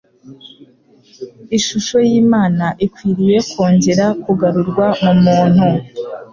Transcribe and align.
Ishusho 1.57 1.97
y'Imana 2.09 2.65
ikwiriye 2.85 3.37
kongera 3.51 4.05
kugarurwa 4.23 4.85
mu 5.03 5.11
muntu. 5.25 5.67